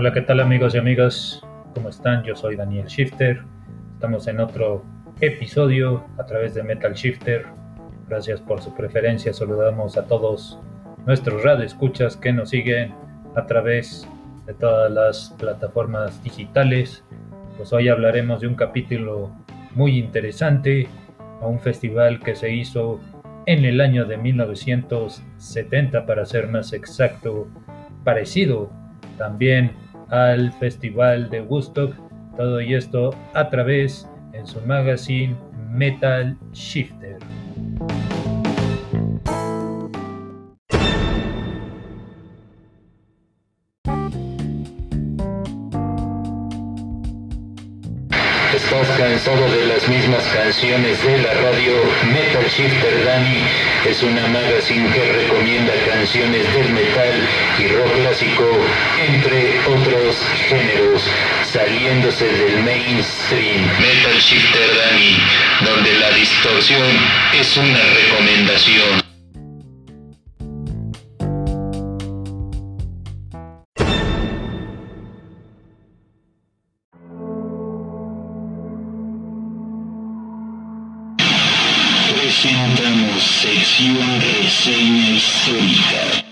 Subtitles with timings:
[0.00, 1.42] Hola, ¿qué tal amigos y amigas?
[1.74, 2.22] ¿Cómo están?
[2.22, 3.42] Yo soy Daniel Shifter.
[3.94, 4.84] Estamos en otro
[5.20, 7.46] episodio a través de Metal Shifter.
[8.08, 9.32] Gracias por su preferencia.
[9.32, 10.60] Saludamos a todos
[11.04, 12.94] nuestros radioescuchas que nos siguen
[13.34, 14.08] a través
[14.46, 17.02] de todas las plataformas digitales.
[17.56, 19.32] Pues hoy hablaremos de un capítulo
[19.74, 20.86] muy interesante
[21.40, 23.00] a un festival que se hizo
[23.46, 27.48] en el año de 1970 para ser más exacto,
[28.04, 28.70] parecido
[29.18, 29.72] también
[30.10, 31.94] al festival de Woodstock,
[32.36, 35.36] todo y esto a través en su magazine
[35.70, 37.18] Metal Shifter.
[48.54, 51.72] ¿Estás cansado de las mismas canciones de la radio?
[52.12, 53.42] Metal Shifter Danny
[53.88, 57.14] es una magazine que recomienda canciones del metal
[57.58, 58.44] y rock clásico,
[59.06, 59.57] entre
[60.48, 61.02] géneros,
[61.52, 63.66] saliéndose del mainstream.
[63.80, 65.16] Metal Shifter Danny,
[65.64, 66.86] donde la distorsión
[67.38, 69.08] es una recomendación.
[82.38, 86.27] presentamos sección reseña histórica.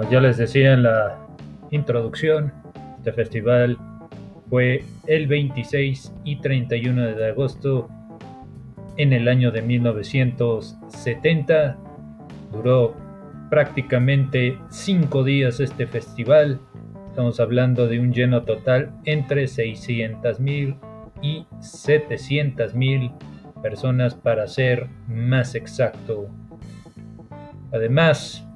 [0.00, 1.18] Como ya les decía en la
[1.70, 2.54] introducción,
[2.96, 3.76] este festival
[4.48, 7.90] fue el 26 y 31 de agosto
[8.96, 11.76] en el año de 1970.
[12.50, 12.96] Duró
[13.50, 16.58] prácticamente cinco días este festival.
[17.10, 20.78] Estamos hablando de un lleno total entre 600.000
[21.20, 23.12] y 700.000
[23.60, 26.30] personas para ser más exacto.
[27.70, 28.46] Además,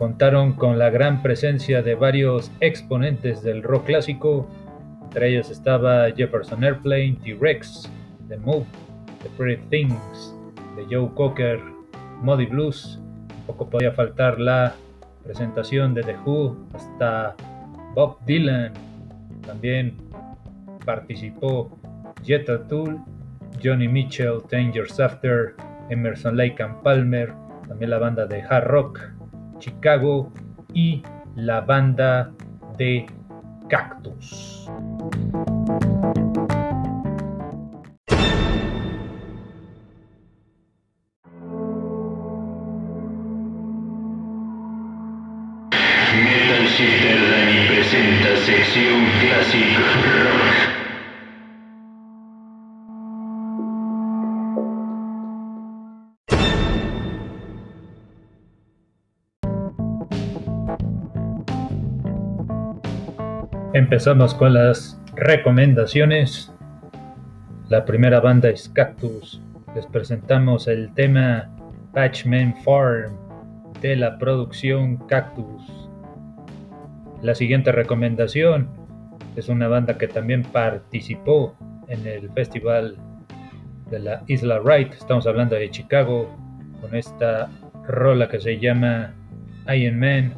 [0.00, 4.48] contaron con la gran presencia de varios exponentes del rock clásico.
[5.02, 7.86] Entre ellos estaba Jefferson Airplane, T-Rex,
[8.28, 8.64] The Move,
[9.22, 10.34] The Pretty Things,
[10.74, 11.60] The Joe Cocker,
[12.22, 14.74] Muddy Blues, Tampoco podía faltar la
[15.22, 17.36] presentación de The Who hasta
[17.94, 18.72] Bob Dylan.
[19.46, 19.98] También
[20.86, 21.78] participó
[22.24, 22.98] Jethro Tull,
[23.62, 25.56] Johnny Mitchell, Dangerous After,
[25.90, 27.34] Emerson Lake and Palmer,
[27.68, 29.19] también la banda de hard rock
[29.60, 30.32] Chicago
[30.74, 31.02] y
[31.36, 32.32] la banda
[32.76, 33.06] de
[33.68, 34.68] Cactus.
[46.12, 49.76] Metal Shifter Danny presenta sección Classic
[50.24, 50.39] Rock.
[63.72, 66.52] Empezamos con las recomendaciones.
[67.68, 69.40] La primera banda es Cactus.
[69.76, 71.48] Les presentamos el tema
[71.94, 73.16] Patchman Farm
[73.80, 75.62] de la producción Cactus.
[77.22, 78.68] La siguiente recomendación
[79.36, 81.54] es una banda que también participó
[81.86, 82.96] en el festival
[83.88, 84.94] de la Isla Wright.
[84.94, 86.28] Estamos hablando de Chicago
[86.80, 87.48] con esta
[87.86, 89.14] rola que se llama
[89.72, 90.34] Iron Man,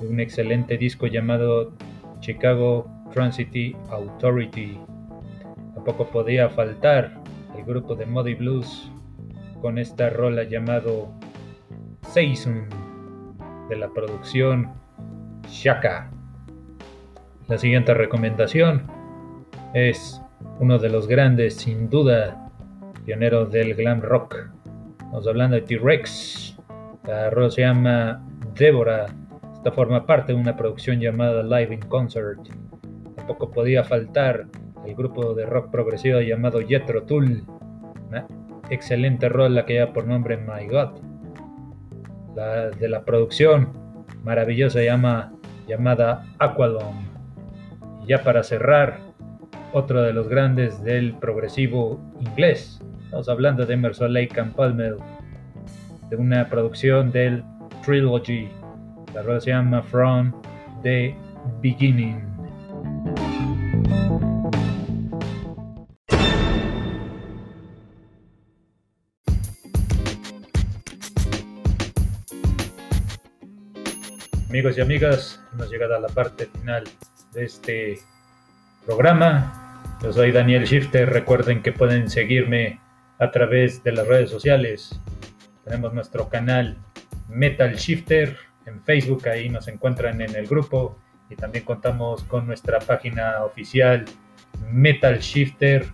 [0.00, 1.72] un excelente disco llamado
[2.26, 4.76] Chicago Transit Authority.
[5.74, 7.22] Tampoco podía faltar
[7.56, 8.90] el grupo de Muddy Blues
[9.60, 11.08] con esta rola llamado
[12.10, 12.66] Season
[13.68, 14.72] de la producción
[15.48, 16.10] Shaka.
[17.46, 18.82] La siguiente recomendación
[19.72, 20.20] es
[20.58, 22.50] uno de los grandes, sin duda,
[23.04, 24.50] pioneros del glam rock.
[24.98, 26.58] Estamos hablando de T-Rex.
[27.04, 28.20] La rola se llama
[28.58, 29.06] Deborah.
[29.72, 32.38] Forma parte de una producción llamada Live in Concert.
[33.14, 34.46] Tampoco podía faltar
[34.86, 37.44] el grupo de rock progresivo llamado Jethro Tull.
[38.08, 38.26] Una
[38.70, 41.00] excelente rola que lleva por nombre My God.
[42.34, 43.72] La de la producción
[44.22, 45.32] maravillosa llama,
[45.66, 47.04] llamada Aqualung.
[48.02, 49.00] Y ya para cerrar,
[49.72, 52.80] otro de los grandes del progresivo inglés.
[53.04, 54.96] Estamos hablando de Emerson Lake and Palmer,
[56.08, 57.44] de una producción del
[57.84, 58.48] Trilogy.
[59.16, 60.30] La rola se llama From
[60.82, 61.16] the
[61.62, 62.20] Beginning.
[74.50, 76.84] Amigos y amigas, hemos llegado a la parte final
[77.32, 77.98] de este
[78.84, 79.96] programa.
[80.02, 81.08] Yo soy Daniel Shifter.
[81.08, 82.80] Recuerden que pueden seguirme
[83.18, 85.00] a través de las redes sociales.
[85.64, 86.76] Tenemos nuestro canal
[87.30, 88.36] Metal Shifter
[88.66, 90.96] en Facebook, ahí nos encuentran en el grupo
[91.30, 94.04] y también contamos con nuestra página oficial
[94.70, 95.86] Metal Shifter,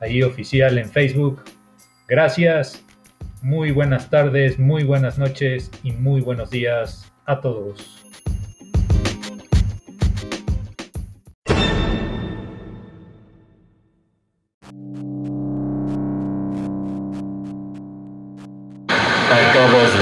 [0.00, 1.42] ahí oficial en Facebook.
[2.08, 2.84] Gracias,
[3.42, 8.06] muy buenas tardes, muy buenas noches y muy buenos días a todos.